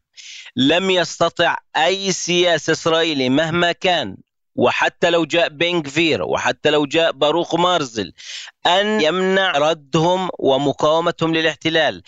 لم 0.55 0.89
يستطع 0.89 1.55
أي 1.77 2.11
سياسة 2.11 2.73
إسرائيلي 2.73 3.29
مهما 3.29 3.71
كان. 3.71 4.17
وحتى 4.55 5.09
لو 5.09 5.25
جاء 5.25 5.49
بنغفير 5.49 6.23
وحتى 6.23 6.69
لو 6.69 6.85
جاء 6.85 7.11
باروخ 7.11 7.55
مارزل 7.55 8.13
أن 8.67 9.01
يمنع 9.01 9.51
ردهم 9.51 10.29
ومقاومتهم 10.39 11.35
للاحتلال. 11.35 12.03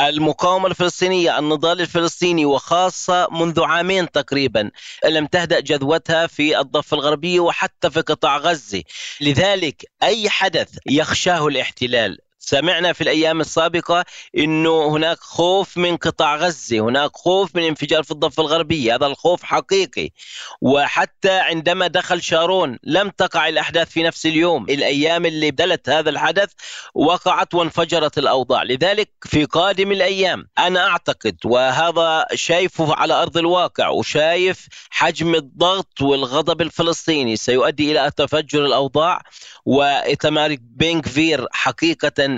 المقاومة 0.00 0.66
الفلسطينية 0.66 1.38
النضال 1.38 1.80
الفلسطيني 1.80 2.44
وخاصة 2.44 3.28
منذ 3.30 3.62
عامين 3.62 4.10
تقريبا 4.10 4.70
لم 5.04 5.26
تهدأ 5.26 5.60
جذوتها 5.60 6.26
في 6.26 6.60
الضفة 6.60 6.94
الغربية 6.94 7.40
وحتى 7.40 7.90
في 7.90 8.00
قطاع 8.00 8.36
غزة. 8.36 8.82
لذلك 9.20 9.84
أي 10.02 10.30
حدث 10.30 10.68
يخشاه 10.86 11.46
الاحتلال 11.46 12.18
سمعنا 12.44 12.92
في 12.92 13.00
الأيام 13.00 13.40
السابقة 13.40 14.04
إنه 14.38 14.96
هناك 14.96 15.18
خوف 15.18 15.76
من 15.76 15.96
قطاع 15.96 16.36
غزة، 16.36 16.80
هناك 16.80 17.10
خوف 17.16 17.56
من 17.56 17.62
انفجار 17.62 18.02
في 18.02 18.10
الضفة 18.10 18.40
الغربية، 18.42 18.94
هذا 18.94 19.06
الخوف 19.06 19.42
حقيقي. 19.42 20.10
وحتى 20.60 21.38
عندما 21.38 21.86
دخل 21.86 22.22
شارون 22.22 22.78
لم 22.82 23.08
تقع 23.08 23.48
الأحداث 23.48 23.88
في 23.88 24.02
نفس 24.02 24.26
اليوم، 24.26 24.64
الأيام 24.64 25.26
اللي 25.26 25.50
بدلت 25.50 25.88
هذا 25.88 26.10
الحدث 26.10 26.50
وقعت 26.94 27.54
وانفجرت 27.54 28.18
الأوضاع، 28.18 28.62
لذلك 28.62 29.10
في 29.24 29.44
قادم 29.44 29.92
الأيام 29.92 30.48
أنا 30.58 30.88
أعتقد 30.88 31.36
وهذا 31.44 32.26
شايفه 32.34 32.94
على 32.94 33.14
أرض 33.14 33.36
الواقع 33.36 33.88
وشايف 33.88 34.68
حجم 34.90 35.34
الضغط 35.34 36.02
والغضب 36.02 36.62
الفلسطيني 36.62 37.36
سيؤدي 37.36 37.92
إلى 37.92 38.10
تفجر 38.16 38.66
الأوضاع 38.66 39.22
وإتمار 39.64 40.56
بينكفير 40.60 41.46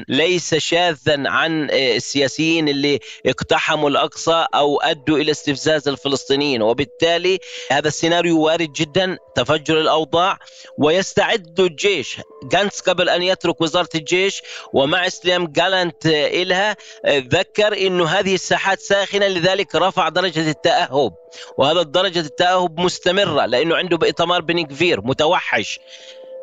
ليس 0.08 0.54
شاذا 0.54 1.28
عن 1.28 1.70
آه، 1.70 1.96
السياسيين 1.96 2.68
اللي 2.68 3.00
اقتحموا 3.26 3.90
الأقصى 3.90 4.46
أو 4.54 4.80
أدوا 4.80 5.18
إلى 5.18 5.30
استفزاز 5.30 5.88
الفلسطينيين. 5.88 6.62
وبالتالي 6.62 7.38
هذا 7.70 7.88
السيناريو 7.88 8.40
وارد 8.40 8.72
جدا 8.72 9.18
تفجر 9.34 9.80
الأوضاع 9.80 10.38
ويستعد 10.78 11.60
الجيش. 11.60 12.20
جانس 12.44 12.80
قبل 12.80 13.08
أن 13.08 13.22
يترك 13.22 13.60
وزارة 13.60 13.88
الجيش 13.94 14.42
ومع 14.72 15.06
استلام 15.06 15.46
جالنت 15.46 16.06
إلها 16.06 16.76
آه، 17.04 17.18
ذكر 17.28 17.86
أنه 17.86 18.06
هذه 18.06 18.34
الساحات 18.34 18.80
ساخنة 18.80 19.26
لذلك 19.26 19.74
رفع 19.74 20.08
درجة 20.08 20.50
التأهب. 20.50 21.14
وهذا 21.58 21.82
درجة 21.82 22.20
التأهب 22.20 22.80
مستمرة 22.80 23.46
لأنه 23.46 23.76
عنده 23.76 23.96
بإتمار 23.96 24.40
بن 24.40 24.58
متوحش 25.00 25.80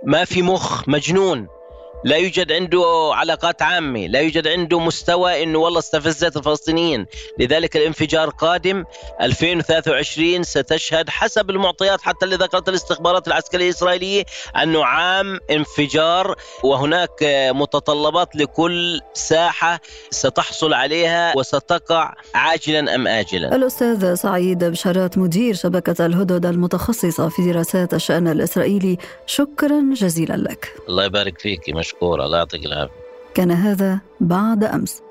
ما 0.06 0.26
في 0.26 0.42
مخ 0.42 0.90
مجنون. 0.90 1.48
لا 2.06 2.16
يوجد 2.16 2.52
عنده 2.52 3.12
علاقات 3.14 3.62
عامة 3.62 4.08
لا 4.08 4.20
يوجد 4.20 4.48
عنده 4.48 4.80
مستوى 4.80 5.44
أنه 5.44 5.60
والله 5.60 5.80
استفزت 5.80 6.38
الفلسطينيين. 6.38 7.06
لذلك 7.40 7.78
الانفجار 7.78 8.30
قادم 8.30 8.84
2023 9.22 10.44
ستشهد 10.44 11.10
حسب 11.10 11.50
المعطيات 11.50 12.02
حتى 12.02 12.26
اللي 12.26 12.36
ذكرت 12.36 12.70
الاستخبارات 12.70 13.28
العسكرية 13.28 13.66
الإسرائيلية 13.66 14.26
أنه 14.64 14.86
عام 14.86 15.40
انفجار 15.52 16.36
وهناك 16.64 17.24
متطلبات 17.52 18.36
لكل 18.36 19.00
ساحة 19.14 19.80
ستحصل 20.10 20.74
عليها 20.74 21.38
وستقع 21.38 22.14
عاجلا 22.36 22.96
أم 22.96 23.08
آجلا. 23.08 23.56
الأستاذ 23.56 24.16
سعيد 24.16 24.64
بشارات 24.64 25.18
مدير 25.18 25.54
شبكة 25.54 26.06
الهدد 26.06 26.46
المتخصصة 26.46 27.30
في 27.30 27.52
دراسات 27.52 27.94
الشأن 27.94 28.28
الإسرائيلي 28.28 28.98
شكرا 29.26 29.84
جزيلا 29.94 30.34
لك. 30.38 30.74
الله 30.90 31.06
يبارك 31.06 31.40
فيك 31.40 31.70
مش 31.70 31.93
مشكورة. 31.94 32.26
الله 32.26 32.38
يعطيك 32.38 32.66
العافية. 32.66 32.94
كان 33.34 33.52
هذا 33.52 34.00
بعد 34.20 34.64
أمس. 34.64 35.02